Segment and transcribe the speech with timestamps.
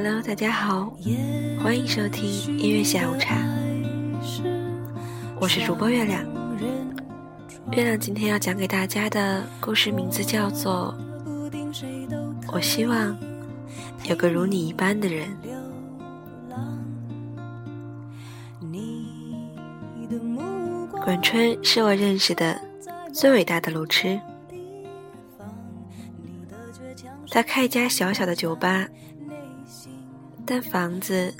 [0.00, 0.96] Hello，大家好，
[1.60, 2.24] 欢迎收听
[2.56, 3.34] 音乐下午茶。
[5.40, 6.24] 我是主播月亮。
[7.72, 10.94] 月亮今天要讲给大家的故事名字叫做
[12.52, 13.18] 《我希望
[14.04, 15.36] 有个如你一般的人》。
[21.02, 22.56] 管春是我认识的
[23.12, 24.20] 最伟大的路痴。
[27.32, 28.86] 他开一家小小的酒吧，
[30.50, 31.34] 但房子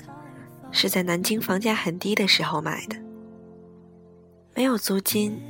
[0.71, 2.95] 是在南京房价很低的时候买的，
[4.53, 5.41] 没有租金，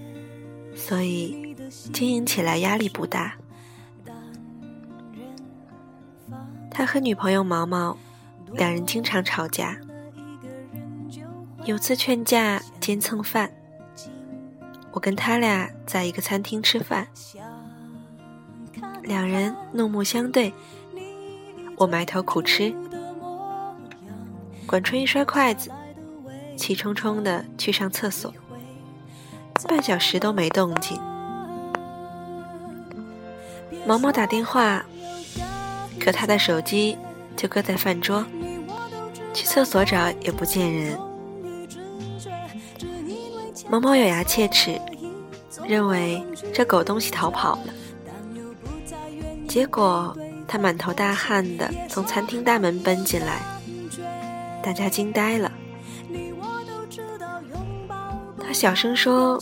[0.74, 1.54] 所以
[1.92, 3.36] 经营起来压力不大。
[6.72, 7.98] 他和女朋友毛毛
[8.54, 9.78] 两人经常吵架，
[11.66, 13.52] 有次劝架兼蹭饭。
[14.94, 17.10] 我跟他俩在一个餐厅吃饭，
[19.04, 20.54] 两人怒目相对，
[21.76, 22.74] 我埋头苦吃。
[24.70, 25.72] 管春一摔筷子，
[26.56, 28.32] 气冲冲的去上厕所，
[29.68, 30.96] 半小时都没动静。
[33.88, 34.86] 毛毛打电话，
[36.00, 36.96] 可他的手机
[37.36, 38.24] 就搁在饭桌，
[39.34, 41.00] 去厕所找也不见人。
[43.72, 44.80] 毛毛咬牙切齿，
[45.66, 46.24] 认为
[46.54, 47.74] 这狗东西逃跑了。
[49.48, 50.16] 结果
[50.48, 53.42] 他满头大汗的从餐厅大门奔进来，
[54.62, 55.52] 大家惊呆了。
[58.42, 59.42] 他小声说：“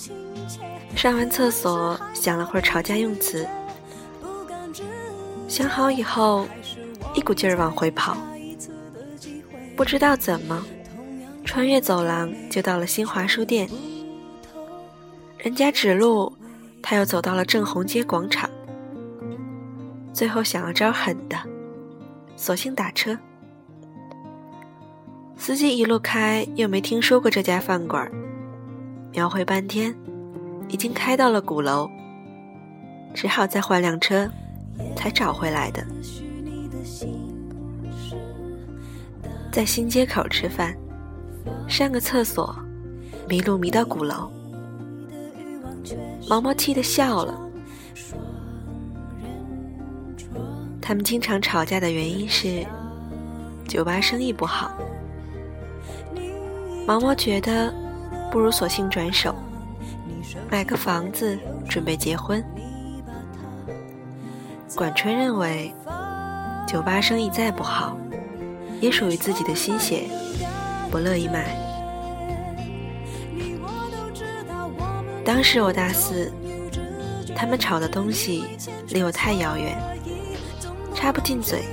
[0.96, 3.48] 上完厕所想了会儿吵架用词，
[5.48, 6.48] 想好以后
[7.14, 8.18] 一股劲儿往回跑，
[9.76, 10.66] 不知道怎么
[11.46, 13.70] 穿越走廊就到了新华书店。”
[15.40, 16.34] 人家指路，
[16.81, 18.50] 他又走到了正红街广场。
[20.12, 21.38] 最后想了招狠的，
[22.36, 23.18] 索性打车。
[25.38, 28.12] 司机一路开，又没听说过这家饭馆，
[29.12, 29.96] 描绘半天，
[30.68, 31.90] 已经开到了鼓楼，
[33.14, 34.30] 只好再换辆车，
[34.96, 35.86] 才找回来的。
[39.52, 40.76] 在新街口吃饭，
[41.68, 42.53] 上个厕所，
[43.30, 44.30] 迷路迷到鼓楼。
[46.28, 47.40] 毛毛气得笑了。
[50.81, 52.66] 他们经常吵架的原因是
[53.68, 54.72] 酒吧生意不好。
[56.88, 57.74] 毛毛觉得
[58.31, 59.36] 不如索性转手
[60.50, 61.38] 买个房子
[61.68, 62.42] 准备结婚。
[64.74, 65.74] 管春认为
[66.66, 67.97] 酒吧生意再不好，
[68.80, 70.08] 也属于自己的心血，
[70.90, 71.58] 不乐意卖。
[75.26, 76.31] 当时我大四，
[77.36, 78.46] 他们吵的东西
[78.88, 79.78] 离我太遥远，
[80.96, 81.66] 插不进嘴。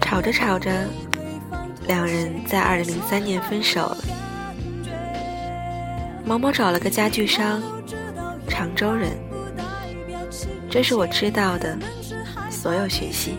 [0.00, 0.70] 吵着吵着，
[1.88, 3.98] 两人在二零零三年分手了。
[6.24, 7.60] 毛毛找了个家具商，
[8.46, 9.10] 常州人。
[10.70, 11.78] 这是我知道的
[12.50, 13.38] 所有讯息。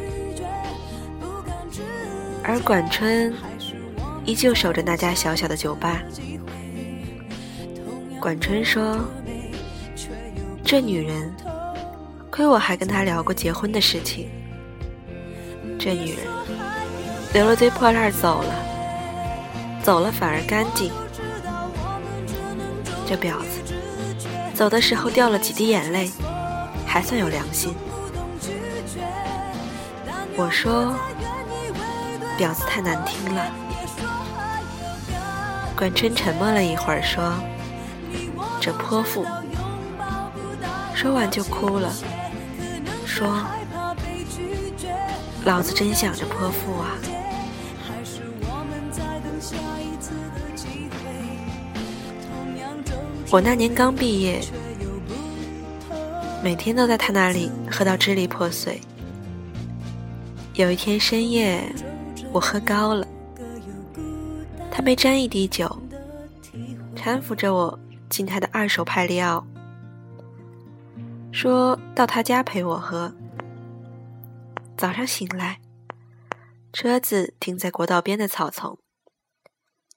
[2.44, 3.32] 而管春
[4.26, 6.02] 依旧守着那家小小的酒吧。
[8.20, 8.98] 管春说
[10.66, 11.32] ：“这女人，
[12.32, 14.28] 亏我还跟她聊过结婚的事情。
[15.78, 16.26] 这女人
[17.34, 18.54] 留了堆破烂走了，
[19.84, 20.92] 走了反而干净。
[23.08, 23.62] 这婊子
[24.54, 26.12] 走的时候掉了几滴眼泪，
[26.86, 27.76] 还算有良心。”
[30.36, 30.96] 我说
[32.40, 33.46] ：“婊子太难听了。”
[35.76, 37.34] 管春沉默了一会儿，说。
[38.62, 39.26] 这泼妇，
[40.94, 41.90] 说完就哭了，
[43.06, 43.42] 说
[45.46, 46.92] ：“老子真想着泼妇啊！”
[53.32, 54.42] 我那年刚毕业，
[56.44, 58.82] 每天都在他那里喝到支离破碎。
[60.56, 61.64] 有一天深夜，
[62.32, 63.08] 我喝高了，
[64.72, 65.68] 他没沾一滴酒，
[66.96, 67.80] 搀扶着我。
[68.10, 69.46] 进他的二手派利奥，
[71.32, 73.14] 说到他家陪我喝。
[74.76, 75.60] 早上醒来，
[76.74, 78.80] 车子停在国道边的草丛，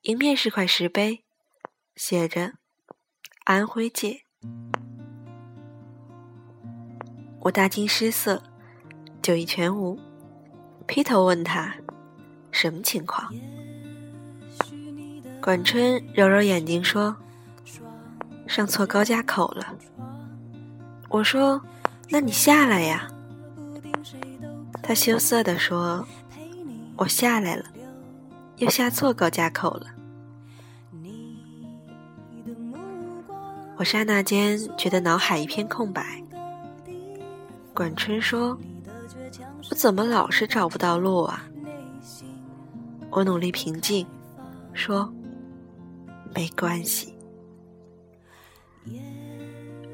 [0.03, 1.25] 迎面是块石碑，
[1.97, 2.53] 写着
[3.45, 4.23] “安徽界”。
[7.41, 8.43] 我大惊失色，
[9.21, 9.99] 酒意全无，
[10.87, 11.75] 劈头问他
[12.51, 13.33] 什么情况。
[15.41, 17.17] 管春揉揉眼睛说。
[18.49, 19.65] 上错高架口了，
[21.09, 21.59] 我说
[22.11, 23.09] ：“那你下来呀。”
[24.83, 26.07] 他羞涩地说
[26.99, 27.65] ：“我下来了，
[28.57, 29.87] 又下错高架口了。”
[33.77, 36.23] 我刹那间觉得脑海一片空白。
[37.75, 38.57] 管春说
[39.71, 41.45] ：“我怎么老是找不到路啊？”
[43.11, 44.07] 我努力平静，
[44.73, 45.13] 说
[46.35, 47.15] ：“没关系。”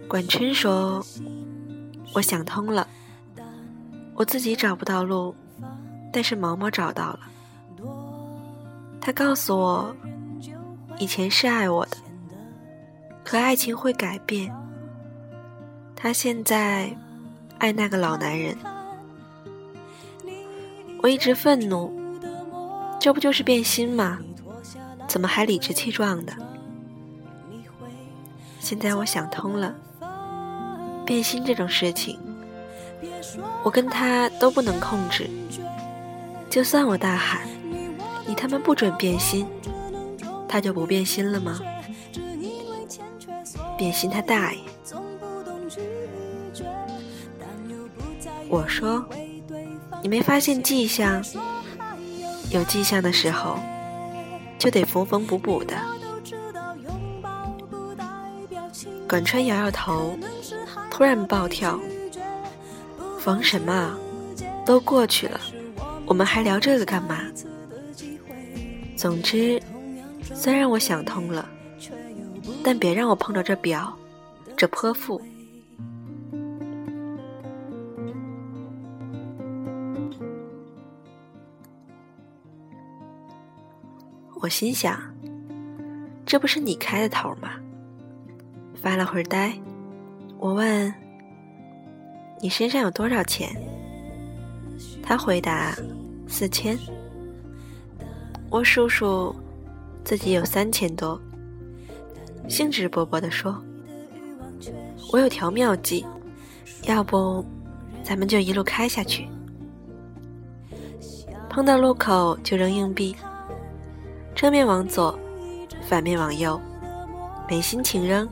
[0.09, 1.05] 管春说
[2.15, 2.87] ：“我想通了，
[4.15, 5.35] 我自己找不到路，
[6.13, 7.21] 但是毛毛找到了。
[9.01, 9.97] 他告诉我，
[10.99, 11.97] 以前是爱我的。”
[13.31, 14.51] 可爱情会改变，
[15.95, 16.91] 他现在
[17.59, 18.57] 爱那个老男人。
[21.03, 21.93] 我一直愤怒，
[22.99, 24.19] 这不就是变心吗？
[25.07, 26.33] 怎么还理直气壮的？
[28.61, 29.75] 现在我想通了，
[31.05, 32.19] 变心这种事情，
[33.63, 35.29] 我跟他都不能控制。
[36.49, 37.43] 就算我大喊
[38.27, 39.47] “你他妈不准变心”，
[40.49, 41.61] 他就不变心了吗？
[43.79, 44.59] 便信他大爷！
[48.49, 49.09] 我说，
[50.03, 51.25] 你没发现迹象？
[52.51, 53.57] 有迹象的时候，
[54.59, 55.77] 就得缝缝补补的。
[59.09, 60.19] 管川摇摇头，
[60.91, 61.79] 突然暴跳
[63.21, 63.97] ：“缝什么？
[64.67, 65.41] 都过去了，
[66.05, 67.21] 我们还聊这个干嘛？”
[68.99, 69.63] 总之，
[70.35, 71.49] 虽然我想通了。
[72.63, 73.97] 但别让我碰着这表，
[74.57, 75.21] 这泼妇。
[84.41, 85.01] 我心想，
[86.25, 87.51] 这不是你开的头吗？
[88.81, 89.53] 发了会儿呆，
[90.39, 90.95] 我问
[92.41, 93.51] ：“你身上有多少钱？”
[95.03, 95.75] 他回答
[96.29, 96.79] ：“四千。”
[98.49, 99.35] 我数数，
[100.05, 101.21] 自己有三千多。
[102.49, 103.63] 兴致勃勃地说
[105.13, 106.05] ：“我有条妙计，
[106.85, 107.45] 要不
[108.03, 109.29] 咱们就一路开下去，
[111.49, 113.15] 碰到路口就扔硬币，
[114.35, 115.17] 正面往左，
[115.83, 116.59] 反面往右，
[117.49, 118.27] 没心情扔，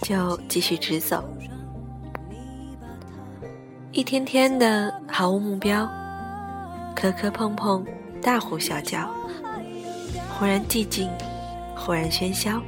[0.00, 1.22] 就继续直走。
[3.92, 5.86] 一天天的毫无目标，
[6.96, 7.84] 磕磕碰碰，
[8.22, 9.10] 大呼小叫，
[10.38, 11.10] 忽然寂静，
[11.76, 12.58] 忽然喧嚣。”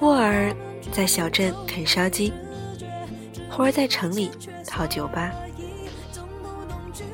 [0.00, 0.50] 忽而
[0.90, 2.32] 在小镇啃烧鸡，
[3.50, 4.30] 忽而在城里
[4.66, 5.30] 泡酒吧，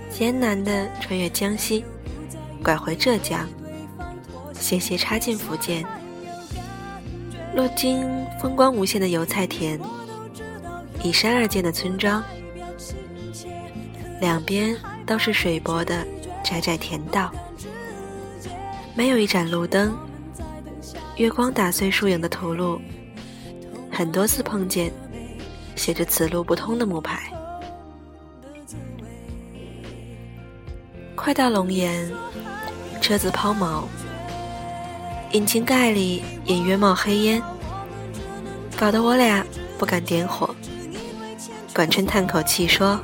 [0.09, 1.85] 艰难地穿越江西，
[2.63, 3.45] 拐回浙江，
[4.53, 5.85] 斜斜插进福建，
[7.57, 8.07] 路经
[8.41, 9.81] 风光无限的油菜田，
[11.03, 12.23] 依山而建的村庄，
[14.21, 16.07] 两边都是水泊的
[16.45, 17.33] 窄窄田道，
[18.95, 19.93] 没有一盏路灯。
[21.17, 22.79] 月光打碎树影的土路，
[23.91, 24.93] 很多次碰见
[25.75, 27.33] 写着“此路不通”的木牌。
[31.15, 32.13] 快到龙岩，
[33.01, 33.85] 车子抛锚，
[35.33, 37.43] 引擎盖里隐约冒黑烟，
[38.77, 39.43] 搞得我俩
[39.79, 40.55] 不敢点火。
[41.75, 43.01] 管春叹口气说：“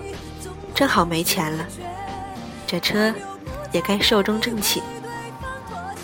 [0.74, 1.66] 正好没钱了，
[2.66, 3.12] 这车
[3.72, 4.82] 也该寿终正寝，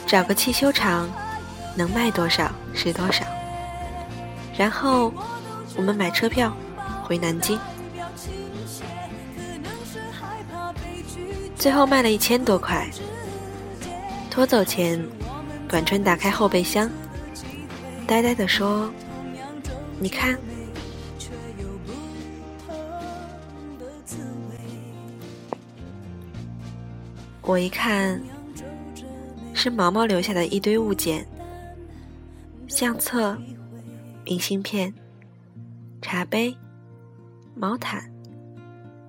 [0.06, 1.06] 找个汽修厂。”
[1.78, 3.25] 能卖多少是多少，
[4.58, 5.14] 然后
[5.76, 6.52] 我们买车票
[7.04, 7.56] 回南京。
[11.54, 12.85] 最后卖了一千多块。
[14.28, 15.00] 拖走前，
[15.70, 16.90] 管春打开后备箱，
[18.08, 18.92] 呆呆地说
[20.00, 20.37] ：“你看。”
[27.42, 28.20] 我一看，
[29.54, 31.25] 是毛毛留下的一堆物件。
[32.68, 33.37] 相册、
[34.25, 34.92] 明信片、
[36.02, 36.56] 茶杯、
[37.54, 38.12] 毛毯，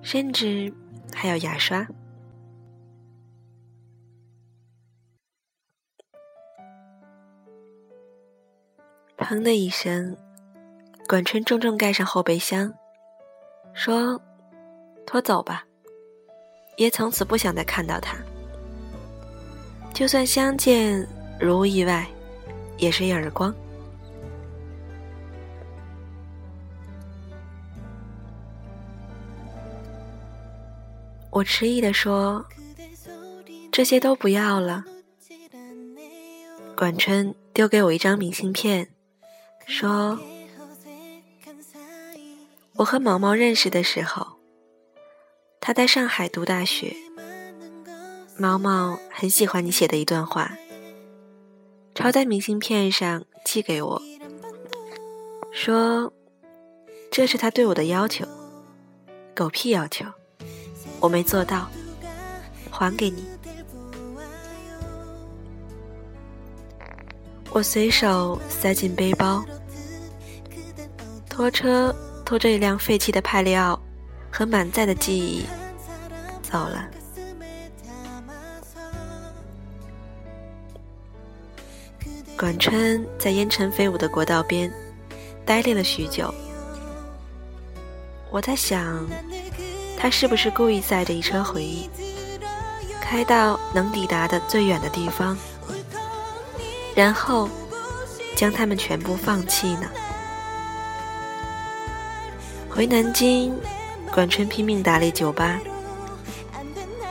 [0.02, 0.72] 甚至
[1.14, 1.86] 还有牙刷。
[9.18, 10.16] 砰的一声，
[11.06, 12.72] 管春重重盖上后备箱，
[13.74, 14.20] 说
[15.06, 15.64] ：“拖走吧。”
[16.76, 18.16] 也从此不想再看到他。
[19.92, 21.06] 就算相见，
[21.38, 22.08] 如无意外。
[22.80, 23.54] 也是一耳光。
[31.30, 32.44] 我迟疑的说
[33.70, 34.84] ：“这些都不要了。”
[36.74, 38.88] 管春丢给我一张明信片，
[39.66, 40.18] 说
[42.76, 44.38] ：“我和毛毛认识的时候，
[45.60, 46.96] 他在上海读大学。
[48.38, 50.56] 毛毛很喜欢你写的一段话，
[52.00, 54.00] 抄在明信片上寄给我，
[55.52, 56.10] 说
[57.10, 58.26] 这是他对我的要求，
[59.34, 60.06] 狗屁要求，
[60.98, 61.68] 我没做到，
[62.70, 63.26] 还给你。
[67.50, 69.44] 我随手塞进背包，
[71.28, 73.78] 拖车拖着一辆废弃的派利奥
[74.32, 75.44] 和满载的记忆
[76.40, 76.88] 走了。
[82.40, 84.72] 管春在烟尘飞舞的国道边
[85.44, 86.32] 呆立了许久，
[88.30, 89.06] 我在想，
[89.98, 91.90] 他是不是故意载着一车回忆，
[92.98, 95.36] 开到能抵达的最远的地方，
[96.94, 97.46] 然后
[98.34, 99.86] 将他们全部放弃呢？
[102.70, 103.54] 回南京，
[104.14, 105.60] 管春拼命打理酒吧，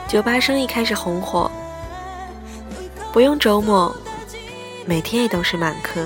[0.08, 1.48] 酒吧生意开始红火，
[3.12, 3.94] 不用周末。
[4.90, 6.04] 每天也都是满客。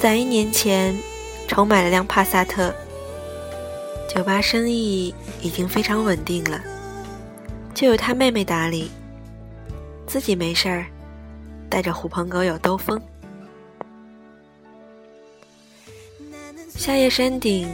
[0.00, 0.96] 在一年前，
[1.46, 2.74] 重买了辆帕萨特，
[4.08, 6.58] 酒吧生意已经非常稳定了，
[7.74, 8.90] 就由他妹妹打理，
[10.06, 10.86] 自己没事儿，
[11.68, 12.98] 带着狐朋狗友兜风。
[16.70, 17.68] 夏夜山顶，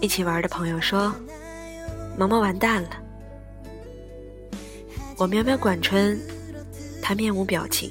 [0.00, 1.14] 一起玩的朋友说
[2.16, 2.88] ：“毛毛完蛋了。”
[5.18, 6.18] 我瞄瞄管春，
[7.02, 7.90] 他面无表情。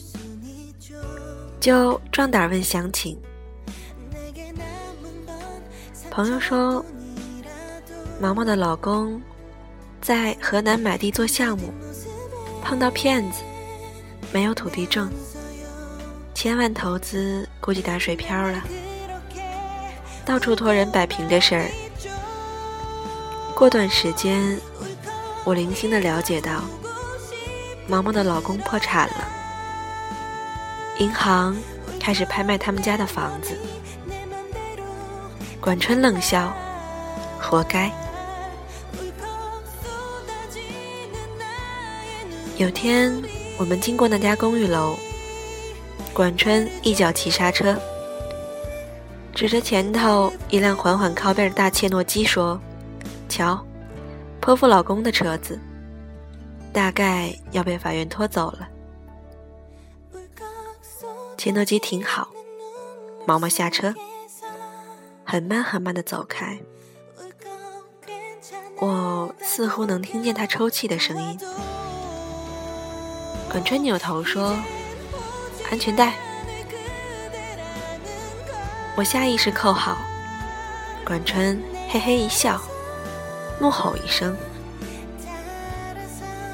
[1.68, 3.20] 就壮胆问详情。
[6.10, 6.82] 朋友说，
[8.22, 9.22] 毛毛的老公
[10.02, 11.74] 在河南买地做项目，
[12.64, 13.42] 碰到骗子，
[14.32, 15.12] 没有土地证，
[16.34, 18.64] 千万投资估计打水漂了，
[20.24, 21.70] 到处托人摆平这事儿。
[23.54, 24.58] 过段时间，
[25.44, 26.62] 我零星的了解到，
[27.90, 29.37] 毛毛的老公破产了。
[31.00, 31.56] 银行
[32.00, 33.56] 开始拍卖他们家的房子，
[35.62, 36.52] 管春冷笑
[37.40, 37.92] ：“活该。”
[42.58, 43.14] 有天
[43.58, 44.98] 我们经过那家公寓楼，
[46.14, 47.78] 管春一脚急刹车，
[49.36, 52.60] 指着前头一辆缓缓靠边的大切诺基说
[53.30, 53.64] ：“瞧，
[54.42, 55.60] 泼妇老公的车子，
[56.74, 58.68] 大概要被法院拖走了。”
[61.48, 62.28] 切诺基停好，
[63.26, 63.96] 毛毛下车，
[65.24, 66.60] 很慢很慢的走开。
[68.80, 71.40] 我似乎能听见他抽泣的声音。
[73.50, 74.58] 管春扭头说
[75.72, 76.16] ：“安全带。”
[78.98, 79.98] 我下意识扣好。
[81.06, 82.62] 管春嘿嘿一笑，
[83.62, 84.36] 怒吼一声：“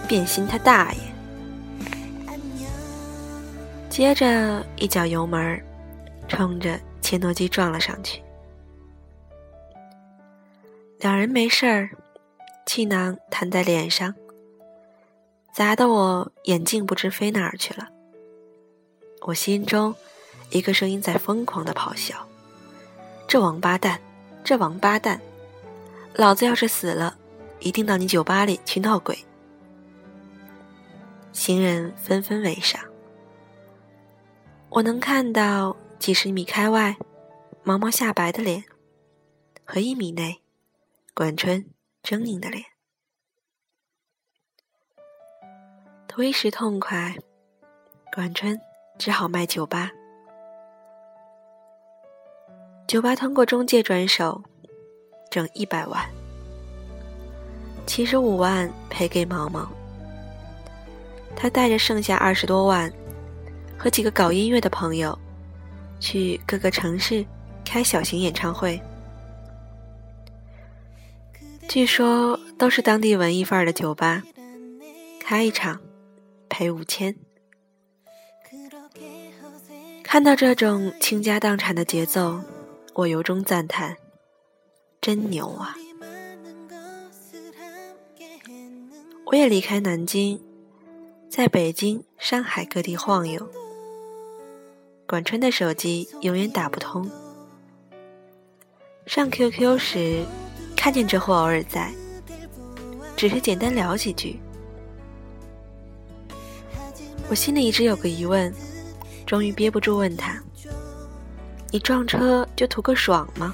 [0.08, 1.00] 变心他大爷！”
[3.94, 5.64] 接着一脚油门，
[6.28, 8.24] 冲着切诺基撞了上去。
[10.98, 11.92] 两人没事儿，
[12.66, 14.16] 气囊弹在脸上，
[15.54, 17.88] 砸得我眼镜不知飞哪儿去了。
[19.28, 19.94] 我心中
[20.50, 22.16] 一个声音在疯狂的咆哮
[23.30, 24.00] ：“这王八蛋，
[24.44, 25.22] 这王八蛋！
[26.16, 27.16] 老子要是死了，
[27.60, 29.16] 一定到你酒吧里去闹鬼。”
[31.32, 32.84] 行人纷纷围上。
[34.76, 36.98] 我能看到几十米开外，
[37.62, 38.64] 毛毛下白的脸，
[39.64, 40.42] 和一米内，
[41.14, 41.64] 管春
[42.02, 42.66] 狰狞的脸。
[46.08, 47.16] 图一时痛快，
[48.16, 48.60] 管春
[48.98, 49.92] 只好卖酒吧。
[52.88, 54.42] 酒吧通过中介转手，
[55.30, 56.04] 挣一百万，
[57.86, 59.70] 七十五万赔给毛毛，
[61.36, 62.92] 他带着剩下二十多万。
[63.84, 65.20] 和几个搞音乐的朋友，
[66.00, 67.26] 去各个城市
[67.66, 68.82] 开小型演唱会。
[71.68, 74.24] 据说都是当地文艺范儿的酒吧，
[75.20, 75.82] 开一场
[76.48, 77.14] 赔五千。
[80.02, 82.40] 看到这种倾家荡产的节奏，
[82.94, 83.98] 我由衷赞叹：
[85.02, 85.76] 真牛啊！
[89.26, 90.42] 我也离开南京，
[91.30, 93.46] 在北京、上海各地晃悠。
[95.14, 97.08] 管春的手机永远打不通。
[99.06, 100.26] 上 QQ 时，
[100.76, 101.94] 看见这货偶尔在，
[103.16, 104.40] 只是简单聊几句。
[107.30, 108.52] 我心里一直有个疑问，
[109.24, 110.42] 终于憋不住问他
[111.70, 113.54] ：“你撞车就图个爽吗？”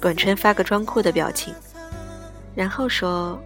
[0.00, 1.54] 管春发个装酷的表情，
[2.54, 3.38] 然后说：“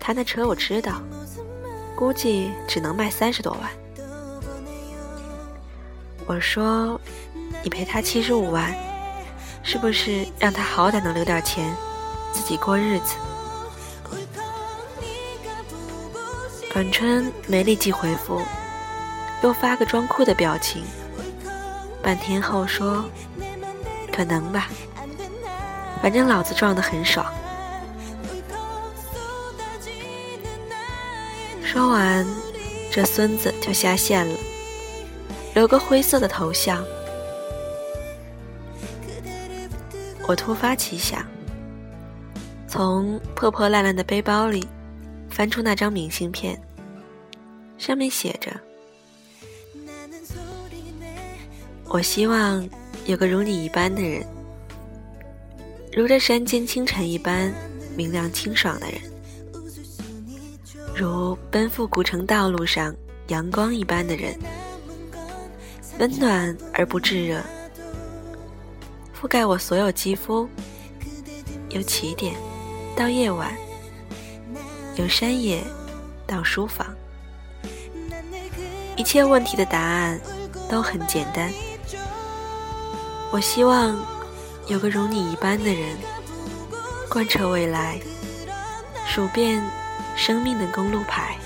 [0.00, 1.02] 他那车我知道，
[1.94, 3.70] 估计只能卖三十多万。”
[6.26, 7.00] 我说
[7.62, 8.74] ：“你赔他七十五万，
[9.62, 11.74] 是不是让他好歹能留点钱，
[12.32, 13.16] 自己过日子？”
[16.72, 18.40] 管春没立即回复，
[19.42, 20.82] 又发个装酷的表情。
[22.02, 23.04] 半天后说
[24.10, 24.68] ：“可能吧，
[26.00, 27.26] 反正老子撞得很爽。”
[31.62, 32.26] 说完，
[32.90, 34.34] 这孙子就下线了，
[35.54, 36.84] 留个灰色的头像。
[40.26, 41.26] 我突发奇想，
[42.68, 44.66] 从破破烂烂的背包里
[45.28, 46.58] 翻出那张明信片，
[47.76, 48.52] 上面写着
[51.88, 52.66] ：“我希望
[53.04, 54.24] 有个如你一般的人，
[55.92, 57.52] 如这山间清晨一般
[57.96, 59.00] 明亮清爽的人。”
[60.94, 62.94] 如奔赴古城道路上
[63.28, 64.38] 阳光一般的人，
[66.02, 67.40] 温暖而不炙热，
[69.16, 70.48] 覆盖我所有肌肤。
[71.68, 72.34] 由起点
[72.96, 73.56] 到夜晚，
[74.96, 75.62] 由山野
[76.26, 76.92] 到书房，
[78.96, 80.20] 一切问题的答案
[80.68, 81.48] 都很简单。
[83.30, 83.96] 我希望
[84.66, 85.96] 有个如你一般的人，
[87.08, 88.00] 贯彻未来，
[89.06, 89.62] 数遍。
[90.14, 91.38] 生命的公路牌。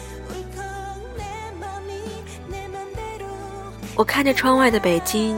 [3.97, 5.35] 我看着窗外的北京，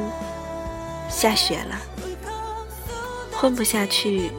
[1.08, 1.80] 下雪了，
[3.32, 4.32] 混不下去。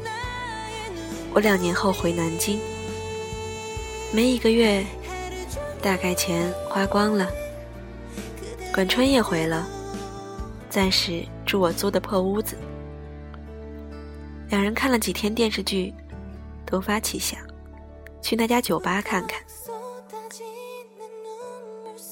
[1.33, 2.59] 我两年后回南京，
[4.11, 4.85] 没一个月，
[5.81, 7.29] 大概钱花光了。
[8.73, 9.65] 管春也回了，
[10.69, 12.57] 暂时住我租的破屋子。
[14.49, 15.93] 两人看了几天电视剧，
[16.65, 17.39] 突发奇想。
[18.21, 19.39] 去那家酒吧看看。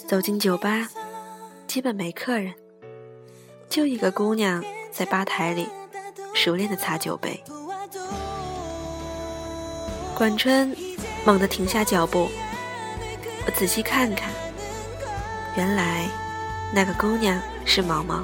[0.07, 0.87] 走进酒吧，
[1.77, 2.55] 基本没客人，
[3.69, 5.69] 就一个姑娘在吧台里
[6.33, 7.39] 熟练的擦酒杯。
[10.15, 10.75] 管春
[11.23, 12.29] 猛地停下脚步，
[13.45, 14.31] 我仔细看看，
[15.55, 16.07] 原来
[16.73, 18.23] 那个姑娘是毛毛。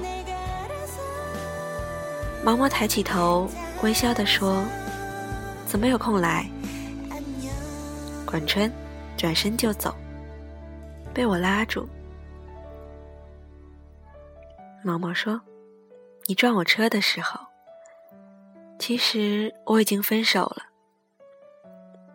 [2.44, 3.48] 毛毛抬起头，
[3.84, 4.66] 微笑的说
[5.70, 6.50] ：“怎么有空来？”
[8.26, 8.74] 管春
[9.16, 9.96] 转身就走，
[11.13, 11.88] 被我拉住。
[14.84, 15.41] 毛毛说
[16.28, 17.39] ：“你撞我车的时候，
[18.78, 20.63] 其实我已经分手了。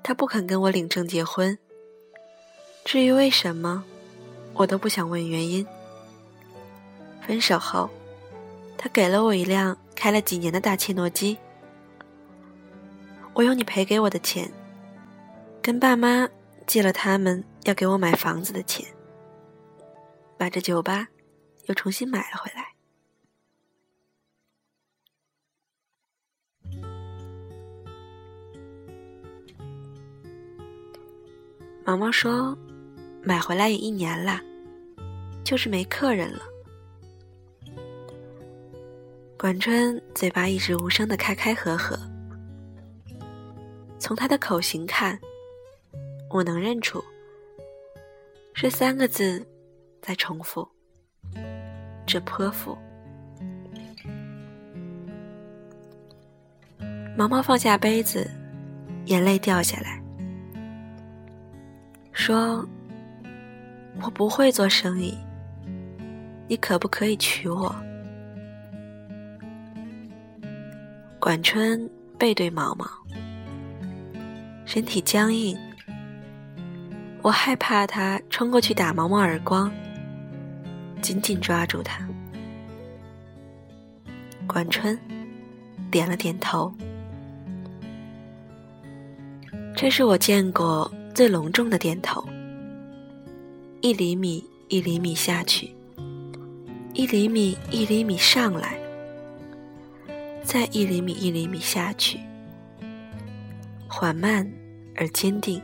[0.03, 1.59] 他不肯跟我领证结婚。
[2.85, 3.85] 至于为什么，
[4.55, 5.67] 我都不想问原因。
[7.27, 7.89] 分手后，
[8.77, 11.37] 他给了我一辆开了几年的大切诺基。
[13.35, 14.51] 我用你赔给我的钱。”
[15.61, 16.27] 跟爸妈
[16.67, 18.87] 借了他们要给我买房子的钱，
[20.39, 21.07] 把这酒吧
[21.69, 22.75] 又重新买了回来。
[31.85, 32.55] 毛毛说
[33.25, 34.41] ：“买回来也一年了，
[35.43, 36.43] 就是没客人了。”
[39.39, 41.99] 管春嘴巴一直无声的开开合合，
[43.99, 45.19] 从他的口型看。
[46.31, 47.03] 我能认出，
[48.53, 49.47] 是三个字
[50.03, 50.69] 在重复。
[52.09, 52.77] 这泼妇。
[57.15, 58.27] 毛毛放下杯子，
[59.05, 60.01] 眼泪掉下来，
[62.13, 62.67] 说
[64.01, 65.19] ：“我不会做生意，
[66.49, 67.77] 你可不可以娶我？”
[71.21, 72.89] 管春背对毛毛，
[74.65, 75.59] 身体僵硬。
[77.21, 79.71] 我害怕他冲过去打毛毛耳光，
[81.01, 82.07] 紧紧抓住他。
[84.47, 84.99] 管春
[85.91, 86.73] 点了点头，
[89.77, 92.27] 这是我见过最隆重的点头。
[93.81, 95.71] 一厘米一厘米下去，
[96.95, 98.77] 一厘米一厘米上来，
[100.43, 102.19] 再一厘米一厘米下去，
[103.87, 104.51] 缓慢
[104.97, 105.63] 而坚定。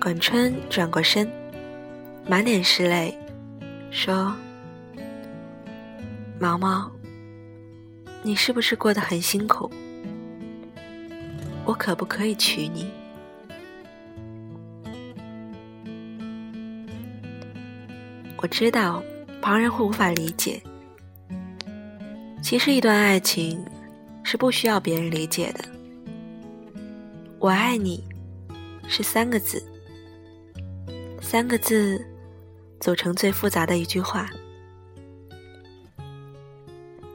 [0.00, 1.26] 管春转过身，
[2.28, 3.18] 满脸是泪，
[3.90, 4.34] 说
[6.40, 6.90] ：“毛毛，
[8.22, 9.70] 你是不是过得很辛苦？
[11.64, 12.90] 我可不可以娶你？”
[18.38, 19.02] 我知道
[19.40, 20.62] 旁人会无法理解，
[22.42, 23.64] 其实一段爱情
[24.22, 25.64] 是不需要别人理解的，
[27.38, 28.02] 我爱你，
[28.88, 29.62] 是三个字，
[31.20, 32.04] 三个字
[32.82, 34.28] 组成最复杂的一句话。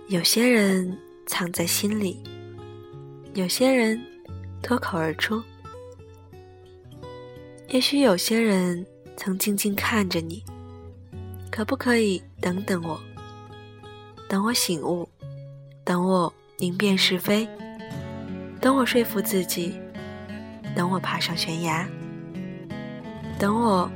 [0.07, 2.23] 有些人藏在心里，
[3.33, 4.01] 有些人
[4.63, 5.43] 脱口而出。
[7.67, 8.85] 也许有些人
[9.17, 10.41] 曾静静看着你，
[11.51, 12.97] 可不可以等等我？
[14.29, 15.09] 等我醒悟，
[15.83, 17.45] 等我明辨是非，
[18.61, 19.75] 等我说服自己，
[20.73, 21.85] 等我爬上悬崖，
[23.37, 23.91] 等我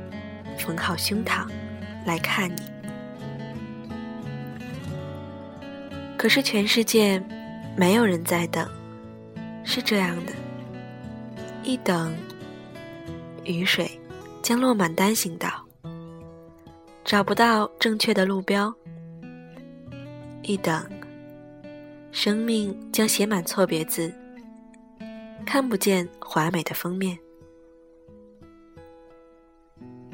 [0.58, 1.48] 缝好胸膛
[2.04, 2.62] 来看你。
[6.16, 7.22] 可是全世界
[7.76, 8.68] 没有人在等，
[9.64, 10.32] 是这样的，
[11.64, 12.14] 一等。
[13.44, 13.90] 雨水
[14.40, 15.48] 将落满单行道，
[17.04, 18.72] 找不到正确的路标。
[20.42, 20.88] 一等，
[22.12, 24.14] 生命将写满错别字，
[25.44, 27.18] 看不见华美的封面。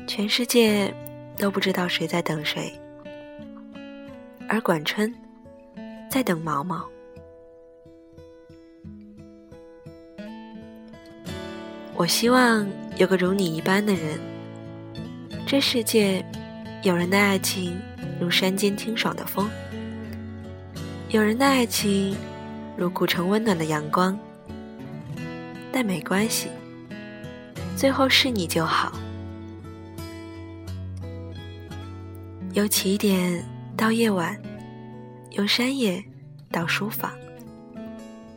[0.07, 0.91] 全世界
[1.39, 2.73] 都不知道谁在等谁，
[4.49, 5.15] 而管春
[6.11, 6.85] 在等毛毛。
[11.95, 14.19] 我希望有个如你一般的人。
[15.47, 16.25] 这世界，
[16.83, 17.81] 有人的爱情
[18.21, 19.49] 如山间清爽的风，
[21.09, 22.17] 有人的爱情
[22.77, 24.19] 如古城温暖的阳光。
[25.73, 26.49] 但没关系，
[27.77, 28.93] 最后是你就好。
[32.59, 33.41] 由起点
[33.77, 34.37] 到夜晚，
[35.31, 36.05] 由山野
[36.51, 37.17] 到书房，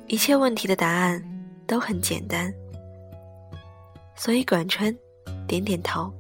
[0.06, 1.20] 一切问题的答案
[1.66, 2.54] 都很简单。
[4.16, 4.96] 所以，管春
[5.48, 6.14] 点点头。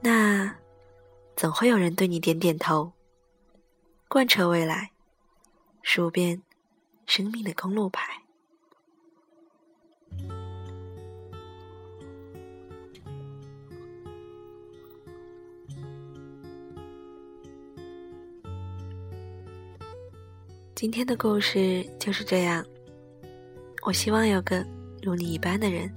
[0.00, 0.50] 那
[1.36, 2.90] 总会有人对你点点头。
[4.08, 4.90] 贯彻未来，
[5.82, 6.40] 数遍
[7.04, 8.23] 生命的公路牌。
[20.84, 22.62] 今天的故事就是这样。
[23.86, 24.62] 我希望有个。
[25.02, 25.90] 如你一般的人，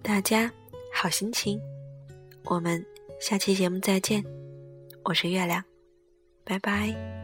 [0.00, 0.50] 大家
[0.94, 1.60] 好心情，
[2.44, 2.82] 我们
[3.20, 4.24] 下期节目再见，
[5.04, 5.62] 我是月亮，
[6.44, 7.17] 拜拜。